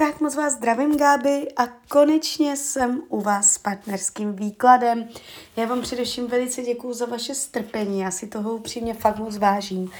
Tak 0.00 0.20
moc 0.20 0.34
vás 0.34 0.52
zdravím, 0.52 0.96
Gáby, 0.96 1.48
a 1.56 1.66
konečně 1.66 2.56
jsem 2.56 3.02
u 3.08 3.20
vás 3.20 3.52
s 3.52 3.58
partnerským 3.58 4.36
výkladem. 4.36 5.08
Já 5.56 5.66
vám 5.66 5.82
především 5.82 6.26
velice 6.26 6.62
děkuju 6.62 6.92
za 6.92 7.06
vaše 7.06 7.34
strpení, 7.34 8.00
já 8.00 8.10
si 8.10 8.26
toho 8.26 8.54
upřímně 8.54 8.94
fakt 8.94 9.18
moc 9.18 9.36
vážím. 9.38 9.90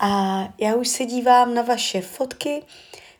A 0.00 0.42
já 0.58 0.74
už 0.74 0.88
se 0.88 1.04
dívám 1.04 1.54
na 1.54 1.62
vaše 1.62 2.00
fotky, 2.00 2.62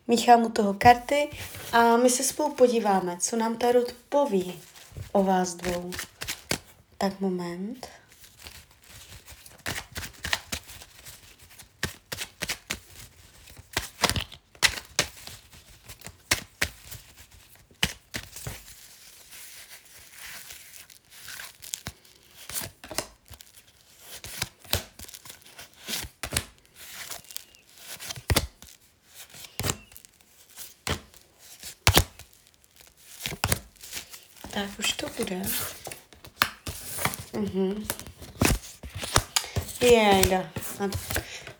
míchám 0.09 0.43
u 0.43 0.49
toho 0.49 0.75
karty 0.75 1.29
a 1.73 1.97
my 1.97 2.11
se 2.11 2.23
spolu 2.23 2.55
podíváme, 2.55 3.17
co 3.21 3.37
nám 3.37 3.57
Tarot 3.57 3.93
poví 4.09 4.61
o 5.13 5.23
vás 5.23 5.55
dvou. 5.55 5.91
Tak 6.99 7.21
moment. 7.21 7.87
Tak 34.57 34.79
už 34.79 34.93
to 34.93 35.07
bude. 35.17 35.43
Mhm. 37.33 37.85
Jejda. 39.81 40.51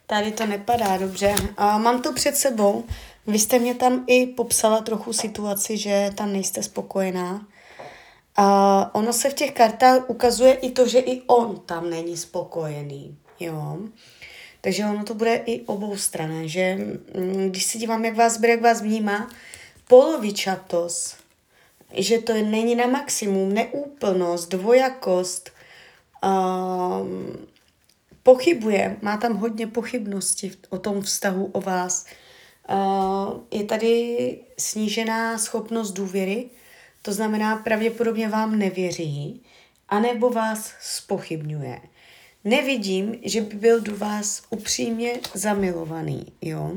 Tady 0.07 0.33
to 0.33 0.47
nepadá 0.47 0.97
dobře. 0.97 1.35
A 1.57 1.79
mám 1.79 2.03
to 2.03 2.13
před 2.13 2.37
sebou. 2.37 2.85
Vy 3.27 3.39
jste 3.39 3.59
mě 3.59 3.75
tam 3.75 4.05
i 4.07 4.27
popsala 4.27 4.81
trochu 4.81 5.13
situaci, 5.13 5.77
že 5.77 6.11
tam 6.15 6.33
nejste 6.33 6.63
spokojená. 6.63 7.47
A 8.37 8.91
ono 8.95 9.13
se 9.13 9.31
v 9.31 9.35
těch 9.35 9.53
kartách 9.53 10.11
ukazuje 10.11 10.55
i 10.55 10.71
to, 10.71 10.89
že 10.89 10.99
i 10.99 11.23
on 11.23 11.61
tam 11.67 11.91
není 11.91 12.17
spokojený. 12.17 13.19
Jo. 13.41 13.79
Takže 14.61 14.85
ono 14.85 15.05
to 15.05 15.15
bude 15.15 15.35
i 15.35 15.61
obou 15.61 15.97
strané, 15.97 16.49
že 16.49 16.77
mm, 16.77 17.51
když 17.51 17.65
se 17.65 17.79
dívám, 17.79 18.05
jak 18.05 18.17
vás 18.17 18.39
bere, 18.39 18.53
jak 18.53 18.63
vás 18.63 18.81
vnímá, 18.81 19.31
polovičatost 19.89 21.26
že 21.93 22.19
to 22.19 22.33
není 22.33 22.75
na 22.75 22.87
maximum, 22.87 23.55
neúplnost, 23.55 24.49
dvojakost, 24.49 25.51
um, 26.25 27.47
pochybuje, 28.23 28.97
má 29.03 29.17
tam 29.17 29.37
hodně 29.37 29.67
pochybností 29.67 30.53
o 30.69 30.79
tom 30.79 31.03
vztahu 31.03 31.51
o 31.53 31.61
vás. 31.61 32.07
Uh, 32.71 33.41
je 33.51 33.65
tady 33.65 34.39
snížená 34.59 35.39
schopnost 35.39 35.91
důvěry, 35.91 36.51
to 37.03 37.13
znamená, 37.13 37.57
pravděpodobně 37.57 38.29
vám 38.29 38.59
nevěří, 38.59 39.43
anebo 39.89 40.31
vás 40.31 40.73
spochybňuje. 40.81 41.81
Nevidím, 42.45 43.19
že 43.23 43.41
by 43.41 43.57
byl 43.57 43.81
do 43.81 43.97
vás 43.97 44.43
upřímně 44.51 45.21
zamilovaný, 45.35 46.27
jo. 46.43 46.73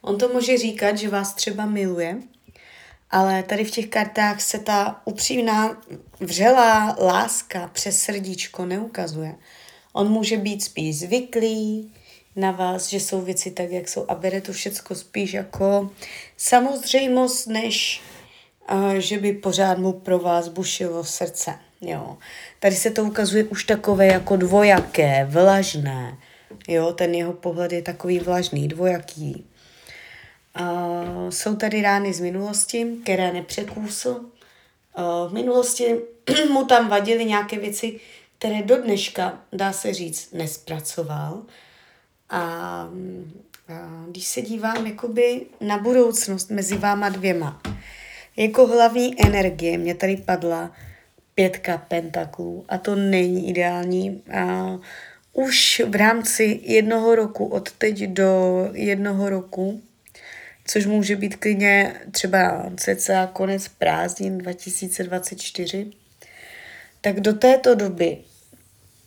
On 0.00 0.18
to 0.18 0.28
může 0.28 0.58
říkat, 0.58 0.98
že 0.98 1.08
vás 1.08 1.34
třeba 1.34 1.66
miluje, 1.66 2.18
ale 3.10 3.42
tady 3.42 3.64
v 3.64 3.70
těch 3.70 3.86
kartách 3.86 4.40
se 4.40 4.58
ta 4.58 5.00
upřímná, 5.04 5.82
vřelá 6.20 6.96
láska 7.00 7.70
přes 7.72 7.98
srdíčko 7.98 8.66
neukazuje. 8.66 9.34
On 9.92 10.08
může 10.08 10.36
být 10.36 10.62
spíš 10.62 10.98
zvyklý 10.98 11.92
na 12.36 12.50
vás, 12.50 12.88
že 12.88 13.00
jsou 13.00 13.20
věci 13.20 13.50
tak, 13.50 13.70
jak 13.70 13.88
jsou 13.88 14.04
a 14.08 14.14
bere 14.14 14.40
to 14.40 14.52
všecko 14.52 14.94
spíš 14.94 15.32
jako 15.32 15.90
samozřejmost, 16.36 17.46
než 17.46 18.02
uh, 18.72 18.94
že 18.94 19.18
by 19.18 19.32
pořád 19.32 19.78
mu 19.78 19.92
pro 19.92 20.18
vás 20.18 20.48
bušilo 20.48 21.04
srdce. 21.04 21.54
Jo. 21.80 22.18
Tady 22.58 22.76
se 22.76 22.90
to 22.90 23.04
ukazuje 23.04 23.44
už 23.44 23.64
takové 23.64 24.06
jako 24.06 24.36
dvojaké, 24.36 25.26
vlažné. 25.30 26.18
Jo, 26.68 26.92
ten 26.92 27.14
jeho 27.14 27.32
pohled 27.32 27.72
je 27.72 27.82
takový 27.82 28.18
vlažný, 28.18 28.68
dvojaký. 28.68 29.46
Jsou 31.28 31.56
tady 31.56 31.82
rány 31.82 32.12
z 32.12 32.20
minulosti, 32.20 32.86
které 33.02 33.32
nepřekůsl. 33.32 34.20
V 35.28 35.32
minulosti 35.32 35.96
mu 36.52 36.64
tam 36.64 36.88
vadily 36.88 37.24
nějaké 37.24 37.58
věci, 37.58 38.00
které 38.38 38.62
do 38.62 38.82
dneška, 38.82 39.40
dá 39.52 39.72
se 39.72 39.94
říct, 39.94 40.32
nespracoval. 40.32 41.42
A, 42.30 42.40
a 42.40 42.88
když 44.08 44.26
se 44.26 44.42
dívám 44.42 44.86
jakoby 44.86 45.46
na 45.60 45.78
budoucnost 45.78 46.50
mezi 46.50 46.76
váma 46.76 47.08
dvěma, 47.08 47.60
jako 48.36 48.66
hlavní 48.66 49.26
energie 49.26 49.78
mě 49.78 49.94
tady 49.94 50.16
padla 50.16 50.70
pětka 51.34 51.78
pentaklů 51.78 52.64
a 52.68 52.78
to 52.78 52.94
není 52.94 53.50
ideální. 53.50 54.22
A 54.34 54.78
už 55.32 55.82
v 55.88 55.94
rámci 55.94 56.60
jednoho 56.62 57.14
roku, 57.14 57.46
od 57.46 57.72
teď 57.72 58.02
do 58.02 58.68
jednoho 58.72 59.30
roku, 59.30 59.82
což 60.66 60.86
může 60.86 61.16
být 61.16 61.36
klidně 61.36 62.00
třeba 62.10 62.70
cca 62.76 63.26
konec 63.32 63.68
prázdnin 63.68 64.38
2024, 64.38 65.90
tak 67.00 67.20
do 67.20 67.32
této 67.32 67.74
doby 67.74 68.18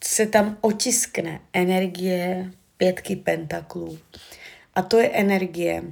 se 0.03 0.25
tam 0.25 0.58
otiskne 0.62 1.40
energie 1.53 2.52
pětky 2.78 3.16
pentaklů. 3.16 4.00
A 4.75 4.81
to 4.81 5.00
je 5.00 5.09
energie 5.09 5.84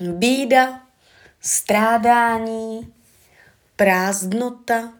bída, 0.00 0.82
strádání, 1.40 2.92
prázdnota, 3.76 4.92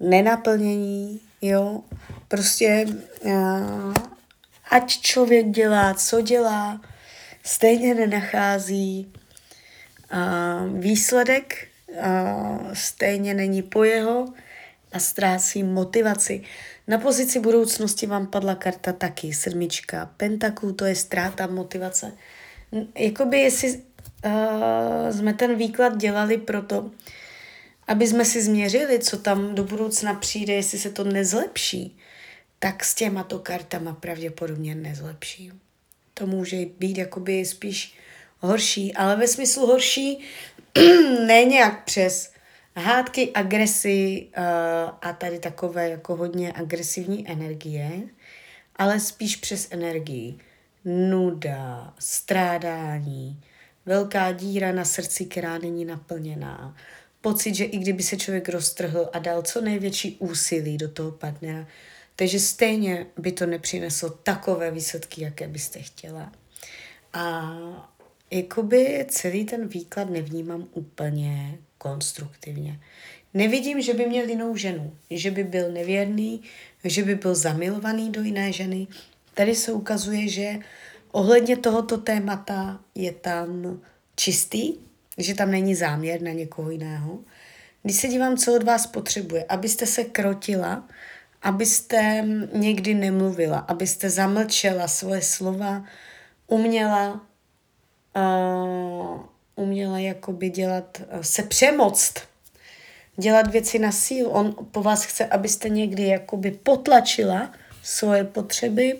nenaplnění, 0.00 1.20
jo. 1.42 1.82
Prostě 2.28 2.86
ať 4.70 5.00
člověk 5.00 5.50
dělá, 5.50 5.94
co 5.94 6.20
dělá, 6.20 6.80
stejně 7.44 7.94
nenachází 7.94 9.12
výsledek, 10.78 11.68
stejně 12.72 13.34
není 13.34 13.62
po 13.62 13.84
jeho 13.84 14.32
a 14.92 14.98
ztrácí 14.98 15.62
motivaci. 15.62 16.42
Na 16.88 16.98
pozici 16.98 17.40
budoucnosti 17.40 18.06
vám 18.06 18.26
padla 18.26 18.54
karta 18.54 18.92
taky, 18.92 19.34
sedmička 19.34 20.10
pentaků, 20.16 20.72
to 20.72 20.84
je 20.84 20.94
ztráta 20.94 21.46
motivace. 21.46 22.12
Jakoby 22.98 23.40
jestli 23.40 23.82
uh, 24.24 25.10
jsme 25.10 25.34
ten 25.34 25.54
výklad 25.54 25.96
dělali 25.96 26.38
proto, 26.38 26.90
aby 27.86 28.06
jsme 28.06 28.24
si 28.24 28.42
změřili, 28.42 28.98
co 28.98 29.18
tam 29.18 29.54
do 29.54 29.64
budoucna 29.64 30.14
přijde, 30.14 30.52
jestli 30.52 30.78
se 30.78 30.90
to 30.90 31.04
nezlepší, 31.04 31.98
tak 32.58 32.84
s 32.84 32.94
těma 32.94 33.24
to 33.24 33.38
kartama 33.38 33.94
pravděpodobně 33.94 34.74
nezlepší 34.74 35.52
to 36.14 36.26
může 36.26 36.56
být 36.78 36.98
jakoby 36.98 37.44
spíš 37.44 37.98
horší, 38.40 38.94
ale 38.94 39.16
ve 39.16 39.28
smyslu 39.28 39.66
horší 39.66 40.18
ne 41.26 41.44
nějak 41.44 41.84
přes 41.84 42.32
hádky, 42.76 43.30
agresi 43.34 44.26
uh, 44.36 44.44
a 45.00 45.12
tady 45.12 45.38
takové 45.38 45.88
jako 45.88 46.16
hodně 46.16 46.52
agresivní 46.52 47.28
energie, 47.28 48.02
ale 48.76 49.00
spíš 49.00 49.36
přes 49.36 49.68
energii. 49.70 50.38
Nuda, 50.84 51.94
strádání, 51.98 53.40
velká 53.86 54.32
díra 54.32 54.72
na 54.72 54.84
srdci, 54.84 55.24
která 55.24 55.58
není 55.58 55.84
naplněná. 55.84 56.76
Pocit, 57.20 57.54
že 57.54 57.64
i 57.64 57.78
kdyby 57.78 58.02
se 58.02 58.16
člověk 58.16 58.48
roztrhl 58.48 59.10
a 59.12 59.18
dal 59.18 59.42
co 59.42 59.60
největší 59.60 60.16
úsilí 60.18 60.76
do 60.76 60.88
toho 60.88 61.10
partnera, 61.12 61.66
takže 62.16 62.40
stejně 62.40 63.06
by 63.18 63.32
to 63.32 63.46
nepřineslo 63.46 64.10
takové 64.10 64.70
výsledky, 64.70 65.22
jaké 65.22 65.48
byste 65.48 65.78
chtěla. 65.78 66.32
A 67.12 67.52
jakoby 68.30 69.06
celý 69.08 69.44
ten 69.44 69.68
výklad 69.68 70.10
nevnímám 70.10 70.68
úplně 70.72 71.58
konstruktivně. 71.78 72.80
Nevidím, 73.34 73.82
že 73.82 73.94
by 73.94 74.06
měl 74.06 74.28
jinou 74.28 74.56
ženu, 74.56 74.96
že 75.10 75.30
by 75.30 75.44
byl 75.44 75.72
nevěrný, 75.72 76.42
že 76.84 77.02
by 77.02 77.14
byl 77.14 77.34
zamilovaný 77.34 78.10
do 78.10 78.22
jiné 78.22 78.52
ženy. 78.52 78.86
Tady 79.34 79.54
se 79.54 79.72
ukazuje, 79.72 80.28
že 80.28 80.58
ohledně 81.12 81.56
tohoto 81.56 81.98
témata 81.98 82.80
je 82.94 83.12
tam 83.12 83.80
čistý, 84.16 84.74
že 85.18 85.34
tam 85.34 85.50
není 85.50 85.74
záměr 85.74 86.22
na 86.22 86.30
někoho 86.30 86.70
jiného. 86.70 87.18
Když 87.82 87.96
se 87.96 88.08
dívám, 88.08 88.36
co 88.36 88.54
od 88.54 88.62
vás 88.62 88.86
potřebuje, 88.86 89.44
abyste 89.48 89.86
se 89.86 90.04
krotila, 90.04 90.88
abyste 91.44 92.24
někdy 92.52 92.94
nemluvila, 92.94 93.58
abyste 93.58 94.10
zamlčela 94.10 94.88
svoje 94.88 95.22
slova, 95.22 95.84
uměla, 96.46 97.20
uh, 98.16 99.20
uměla 99.56 99.98
jakoby 99.98 100.50
dělat, 100.50 101.02
uh, 101.12 101.20
se 101.20 101.42
přemoct, 101.42 102.14
dělat 103.16 103.50
věci 103.50 103.78
na 103.78 103.92
sílu. 103.92 104.30
On 104.30 104.56
po 104.70 104.82
vás 104.82 105.04
chce, 105.04 105.26
abyste 105.26 105.68
někdy 105.68 106.06
jakoby 106.06 106.50
potlačila 106.50 107.52
svoje 107.82 108.24
potřeby, 108.24 108.98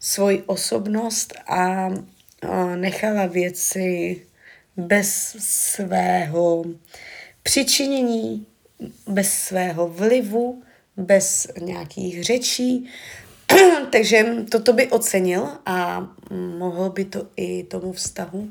svoji 0.00 0.42
osobnost 0.42 1.34
a 1.46 1.86
uh, 1.88 2.76
nechala 2.76 3.26
věci 3.26 4.22
bez 4.76 5.36
svého 5.38 6.64
přičinění, 7.42 8.46
bez 9.08 9.32
svého 9.32 9.88
vlivu, 9.88 10.62
bez 10.96 11.46
nějakých 11.60 12.24
řečí. 12.24 12.90
Takže 13.92 14.26
toto 14.50 14.72
by 14.72 14.90
ocenil 14.90 15.48
a 15.66 16.08
mohl 16.58 16.90
by 16.90 17.04
to 17.04 17.26
i 17.36 17.64
tomu 17.64 17.92
vztahu 17.92 18.50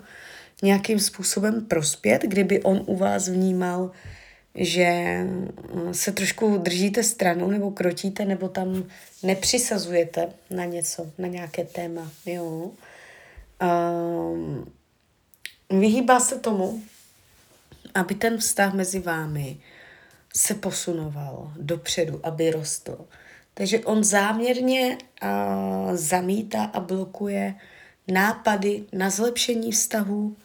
nějakým 0.62 1.00
způsobem 1.00 1.66
prospět, 1.66 2.22
kdyby 2.22 2.64
on 2.64 2.84
u 2.86 2.96
vás 2.96 3.28
vnímal, 3.28 3.92
že 4.56 5.20
se 5.92 6.12
trošku 6.12 6.58
držíte 6.58 7.04
stranou 7.04 7.52
nebo 7.52 7.72
krotíte, 7.72 8.26
nebo 8.26 8.50
tam 8.50 8.84
nepřisazujete 9.24 10.30
na 10.50 10.66
něco, 10.66 11.12
na 11.18 11.28
nějaké 11.28 11.64
téma. 11.64 12.12
Jo. 12.26 12.72
Um, 13.62 14.72
vyhýbá 15.70 16.20
se 16.20 16.40
tomu, 16.40 16.84
aby 17.94 18.16
ten 18.16 18.38
vztah 18.38 18.74
mezi 18.74 19.00
vámi 19.00 19.58
se 20.36 20.54
posunoval 20.54 21.52
dopředu, 21.58 22.20
aby 22.24 22.52
rostl. 22.52 23.06
Takže 23.54 23.80
on 23.80 24.04
záměrně 24.04 24.98
uh, 25.24 25.96
zamítá 25.96 26.64
a 26.64 26.80
blokuje 26.80 27.56
nápady 28.08 28.84
na 28.94 29.10
zlepšení 29.10 29.72
vztahu, 29.72 30.36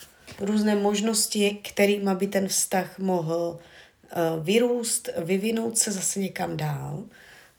různé 0.40 0.74
možnosti, 0.74 1.58
kterým 1.64 2.10
by 2.14 2.26
ten 2.26 2.48
vztah 2.48 2.98
mohl 2.98 3.58
uh, 3.58 4.44
vyrůst, 4.44 5.08
vyvinout 5.18 5.78
se 5.78 5.92
zase 5.92 6.20
někam 6.20 6.56
dál. 6.56 7.04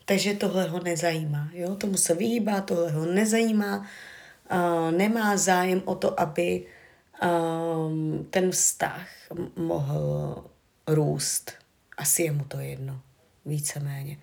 Takže 0.06 0.34
tohle 0.34 0.68
ho 0.68 0.80
nezajímá. 0.80 1.50
Jo? 1.54 1.76
Tomu 1.76 1.98
se 1.98 2.14
vyhýbá, 2.14 2.62
tohle 2.62 2.92
ho 2.92 3.06
nezajímá. 3.06 3.88
Uh, 4.52 4.92
nemá 4.92 5.38
zájem 5.38 5.82
o 5.86 5.96
to, 5.96 6.20
aby 6.20 6.66
um, 7.24 8.28
ten 8.30 8.52
vztah 8.52 9.08
mohl 9.56 10.44
růst. 10.88 11.61
Asi 12.02 12.24
je 12.24 12.32
mu 12.32 12.44
to 12.44 12.60
jedno, 12.60 13.02
víceméně. 13.46 14.18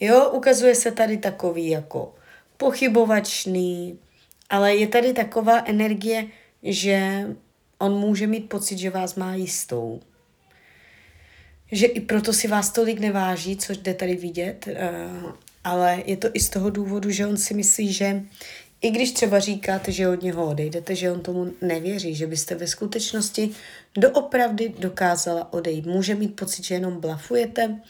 Jo, 0.00 0.30
ukazuje 0.30 0.74
se 0.74 0.92
tady 0.92 1.16
takový 1.16 1.68
jako 1.68 2.14
pochybovačný, 2.56 3.98
ale 4.50 4.76
je 4.76 4.86
tady 4.86 5.12
taková 5.12 5.62
energie, 5.66 6.26
že 6.62 7.26
on 7.78 7.92
může 7.92 8.26
mít 8.26 8.48
pocit, 8.48 8.78
že 8.78 8.90
vás 8.90 9.14
má 9.14 9.34
jistou. 9.34 10.00
Že 11.72 11.86
i 11.86 12.00
proto 12.00 12.32
si 12.32 12.48
vás 12.48 12.70
tolik 12.70 13.00
neváží, 13.00 13.56
což 13.56 13.76
jde 13.76 13.94
tady 13.94 14.16
vidět, 14.16 14.66
uh, 14.66 15.32
ale 15.64 16.02
je 16.06 16.16
to 16.16 16.28
i 16.34 16.40
z 16.40 16.48
toho 16.48 16.70
důvodu, 16.70 17.10
že 17.10 17.26
on 17.26 17.36
si 17.36 17.54
myslí, 17.54 17.92
že 17.92 18.22
i 18.82 18.90
když 18.90 19.12
třeba 19.12 19.38
říkáte, 19.38 19.92
že 19.92 20.08
od 20.08 20.22
něho 20.22 20.46
odejdete, 20.46 20.94
že 20.94 21.12
on 21.12 21.20
tomu 21.20 21.52
nevěří, 21.60 22.14
že 22.14 22.26
byste 22.26 22.54
ve 22.54 22.66
skutečnosti 22.66 23.50
doopravdy 23.94 24.74
dokázala 24.78 25.52
odejít. 25.52 25.86
Může 25.86 26.14
mít 26.14 26.36
pocit, 26.36 26.64
že 26.64 26.74
jenom 26.74 27.00
blafujete 27.00 27.80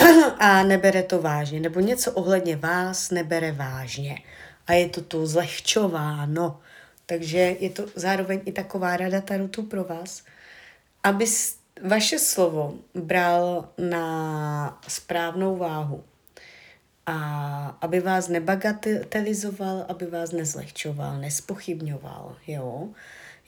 a 0.38 0.62
nebere 0.62 1.02
to 1.02 1.22
vážně, 1.22 1.60
nebo 1.60 1.80
něco 1.80 2.12
ohledně 2.12 2.56
vás 2.56 3.10
nebere 3.10 3.52
vážně 3.52 4.18
a 4.66 4.72
je 4.72 4.88
to 4.88 5.00
tu 5.00 5.26
zlehčováno. 5.26 6.60
Takže 7.06 7.38
je 7.60 7.70
to 7.70 7.86
zároveň 7.94 8.40
i 8.44 8.52
taková 8.52 8.96
rada 8.96 9.20
Tarutu 9.20 9.62
pro 9.62 9.84
vás, 9.84 10.22
aby 11.02 11.26
vaše 11.82 12.18
slovo 12.18 12.74
bral 12.94 13.68
na 13.78 14.80
správnou 14.88 15.56
váhu 15.56 16.04
a 17.06 17.78
aby 17.80 18.00
vás 18.00 18.28
nebagatelizoval, 18.28 19.86
aby 19.88 20.06
vás 20.06 20.32
nezlehčoval, 20.32 21.20
nespochybňoval, 21.20 22.36
jo. 22.46 22.88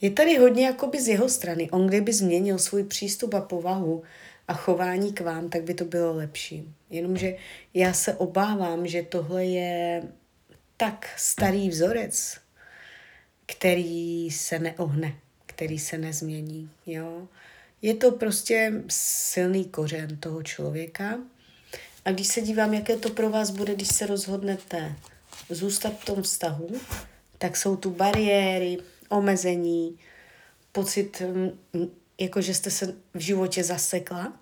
Je 0.01 0.11
tady 0.11 0.37
hodně 0.37 0.65
jakoby 0.65 1.01
z 1.01 1.07
jeho 1.07 1.29
strany. 1.29 1.71
On 1.71 1.87
kdyby 1.87 2.13
změnil 2.13 2.57
svůj 2.57 2.83
přístup 2.83 3.33
a 3.33 3.41
povahu 3.41 4.03
a 4.47 4.53
chování 4.53 5.13
k 5.13 5.21
vám, 5.21 5.49
tak 5.49 5.63
by 5.63 5.73
to 5.73 5.85
bylo 5.85 6.13
lepší. 6.13 6.73
Jenomže 6.89 7.35
já 7.73 7.93
se 7.93 8.13
obávám, 8.13 8.87
že 8.87 9.03
tohle 9.03 9.45
je 9.45 10.03
tak 10.77 11.09
starý 11.17 11.69
vzorec, 11.69 12.37
který 13.45 14.31
se 14.31 14.59
neohne, 14.59 15.15
který 15.45 15.79
se 15.79 15.97
nezmění, 15.97 16.69
jo. 16.85 17.27
Je 17.81 17.93
to 17.93 18.11
prostě 18.11 18.73
silný 18.89 19.65
kořen 19.65 20.17
toho 20.17 20.43
člověka, 20.43 21.19
a 22.05 22.11
když 22.11 22.27
se 22.27 22.41
dívám, 22.41 22.73
jaké 22.73 22.97
to 22.97 23.09
pro 23.09 23.29
vás 23.29 23.49
bude, 23.49 23.75
když 23.75 23.87
se 23.87 24.05
rozhodnete 24.05 24.95
zůstat 25.49 25.99
v 25.99 26.05
tom 26.05 26.21
vztahu, 26.23 26.69
tak 27.37 27.57
jsou 27.57 27.75
tu 27.75 27.91
bariéry, 27.91 28.77
omezení, 29.09 29.99
pocit, 30.71 31.21
mm, 31.73 31.89
jako 32.19 32.41
že 32.41 32.53
jste 32.53 32.71
se 32.71 32.95
v 33.13 33.19
životě 33.19 33.63
zasekla. 33.63 34.33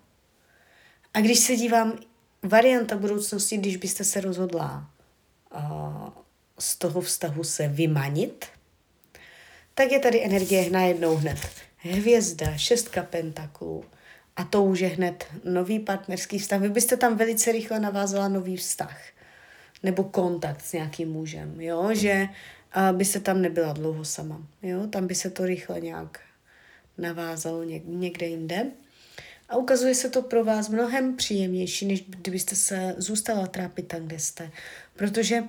A 1.14 1.20
když 1.20 1.38
se 1.38 1.56
dívám, 1.56 1.98
varianta 2.42 2.96
budoucnosti, 2.96 3.56
když 3.56 3.76
byste 3.76 4.04
se 4.04 4.20
rozhodla 4.20 4.90
z 6.58 6.76
toho 6.76 7.00
vztahu 7.00 7.44
se 7.44 7.68
vymanit, 7.68 8.46
tak 9.74 9.92
je 9.92 9.98
tady 9.98 10.24
energie 10.24 10.70
najednou 10.70 11.16
hned. 11.16 11.38
Hvězda, 11.76 12.56
šestka 12.56 13.02
pentaklů, 13.02 13.84
a 14.38 14.44
to 14.44 14.64
už 14.64 14.80
je 14.80 14.88
hned 14.88 15.26
nový 15.44 15.78
partnerský 15.78 16.38
vztah. 16.38 16.60
Vy 16.60 16.68
byste 16.68 16.96
tam 16.96 17.16
velice 17.16 17.52
rychle 17.52 17.80
navázala 17.80 18.28
nový 18.28 18.56
vztah 18.56 19.00
nebo 19.82 20.04
kontakt 20.04 20.60
s 20.60 20.72
nějakým 20.72 21.08
mužem, 21.08 21.60
jo, 21.60 21.88
že 21.92 22.28
by 22.92 23.04
se 23.04 23.20
tam 23.20 23.42
nebyla 23.42 23.72
dlouho 23.72 24.04
sama, 24.04 24.42
jo, 24.62 24.86
tam 24.86 25.06
by 25.06 25.14
se 25.14 25.30
to 25.30 25.46
rychle 25.46 25.80
nějak 25.80 26.20
navázalo 26.98 27.64
někde 27.84 28.26
jinde. 28.26 28.66
A 29.48 29.56
ukazuje 29.56 29.94
se 29.94 30.10
to 30.10 30.22
pro 30.22 30.44
vás 30.44 30.68
mnohem 30.68 31.16
příjemnější, 31.16 31.86
než 31.86 32.04
kdybyste 32.08 32.56
se 32.56 32.94
zůstala 32.98 33.46
trápit 33.46 33.88
tam, 33.88 34.06
kde 34.06 34.18
jste. 34.18 34.50
Protože 34.96 35.42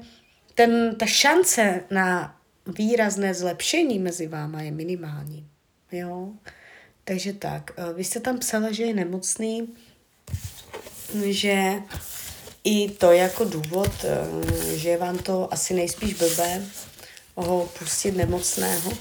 ten, 0.56 0.96
ta 0.96 1.06
šance 1.06 1.84
na 1.92 2.40
výrazné 2.78 3.34
zlepšení 3.34 4.00
mezi 4.00 4.28
váma 4.28 4.62
je 4.62 4.72
minimální. 4.72 5.48
Jo? 5.92 6.34
Takže 7.10 7.34
tak, 7.34 7.72
eh, 7.78 7.94
vy 7.94 8.04
jste 8.04 8.20
tam 8.20 8.38
psala, 8.40 8.72
že 8.72 8.84
je 8.84 8.94
nemocný, 8.94 9.68
že 11.26 11.74
i 12.64 12.90
to 12.90 13.12
jako 13.12 13.44
důvod, 13.44 13.92
eh, 14.04 14.78
že 14.78 14.98
vám 14.98 15.18
to 15.18 15.54
asi 15.54 15.74
nejspíš 15.74 16.14
blbé 16.14 16.62
ho 17.36 17.70
pustit 17.80 18.12
nemocného. 18.12 18.92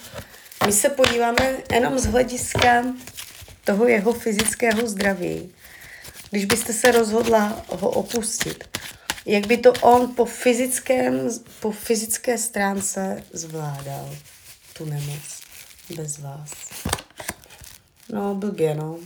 My 0.67 0.73
se 0.73 0.89
podíváme 0.89 1.57
jenom 1.73 1.99
z 1.99 2.07
hlediska 2.07 2.85
toho 3.65 3.89
jeho 3.89 4.13
fyzického 4.13 4.89
zdraví. 4.89 5.53
Když 6.31 6.45
byste 6.45 6.73
se 6.73 6.93
rozhodla 6.93 7.65
ho 7.69 7.91
opustit, 7.91 8.79
jak 9.27 9.47
by 9.47 9.57
to 9.57 9.73
on 9.73 10.15
po, 10.15 10.25
fyzickém, 10.25 11.29
po 11.61 11.71
fyzické 11.71 12.39
stránce 12.39 13.25
zvládal 13.33 14.17
tu 14.73 14.85
nemoc 14.85 15.41
bez 15.97 16.19
vás. 16.19 16.51
No, 18.13 18.35
blbě, 18.35 18.75
no. 18.75 18.99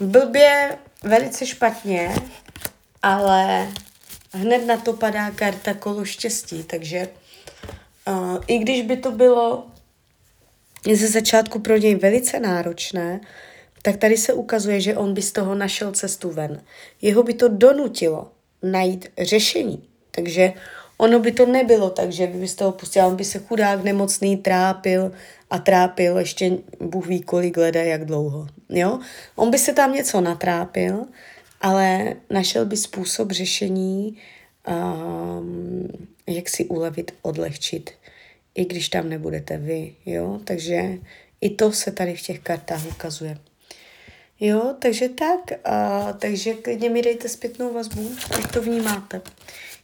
Blbě, 0.00 0.78
velice 1.02 1.46
špatně, 1.46 2.14
ale 3.02 3.68
hned 4.32 4.66
na 4.66 4.76
to 4.76 4.92
padá 4.92 5.30
karta 5.30 5.74
kolo 5.74 6.04
štěstí, 6.04 6.64
takže 6.64 7.08
uh, 8.08 8.38
i 8.46 8.58
když 8.58 8.82
by 8.82 8.96
to 8.96 9.10
bylo 9.10 9.66
ze 10.94 11.08
začátku 11.08 11.58
pro 11.58 11.76
něj 11.76 11.94
velice 11.94 12.40
náročné, 12.40 13.20
tak 13.82 13.96
tady 13.96 14.16
se 14.16 14.32
ukazuje, 14.32 14.80
že 14.80 14.96
on 14.96 15.14
by 15.14 15.22
z 15.22 15.32
toho 15.32 15.54
našel 15.54 15.92
cestu 15.92 16.30
ven. 16.30 16.62
Jeho 17.02 17.22
by 17.22 17.34
to 17.34 17.48
donutilo 17.48 18.32
najít 18.62 19.08
řešení. 19.18 19.88
Takže 20.10 20.52
ono 20.98 21.18
by 21.18 21.32
to 21.32 21.46
nebylo 21.46 21.90
tak, 21.90 22.12
že 22.12 22.26
vy 22.26 22.38
byste 22.38 22.64
ho 22.64 22.72
pustila, 22.72 23.06
on 23.06 23.16
by 23.16 23.24
se 23.24 23.38
chudák 23.38 23.84
nemocný 23.84 24.36
trápil 24.36 25.12
a 25.50 25.58
trápil 25.58 26.18
ještě 26.18 26.58
Bůh 26.80 27.06
ví 27.06 27.22
kolik 27.22 27.56
leda, 27.56 27.82
jak 27.82 28.04
dlouho. 28.04 28.46
Jo? 28.68 29.00
On 29.36 29.50
by 29.50 29.58
se 29.58 29.72
tam 29.72 29.92
něco 29.92 30.20
natrápil, 30.20 31.06
ale 31.60 32.14
našel 32.30 32.66
by 32.66 32.76
způsob 32.76 33.30
řešení, 33.30 34.16
um, 34.68 35.88
jak 36.26 36.48
si 36.48 36.64
ulevit, 36.64 37.14
odlehčit, 37.22 37.90
i 38.54 38.64
když 38.64 38.88
tam 38.88 39.08
nebudete 39.08 39.58
vy. 39.58 39.94
Jo? 40.06 40.40
Takže 40.44 40.98
i 41.40 41.50
to 41.50 41.72
se 41.72 41.92
tady 41.92 42.16
v 42.16 42.22
těch 42.22 42.40
kartách 42.40 42.86
ukazuje. 42.86 43.38
Jo, 44.40 44.74
takže 44.78 45.08
tak, 45.08 45.40
a, 45.64 46.12
takže 46.12 46.54
klidně 46.54 46.90
mi 46.90 47.02
dejte 47.02 47.28
zpětnou 47.28 47.72
vazbu, 47.72 48.10
jak 48.36 48.52
to 48.52 48.62
vnímáte. 48.62 49.20